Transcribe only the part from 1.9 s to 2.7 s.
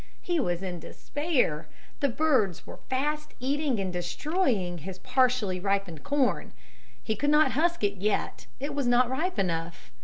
The birds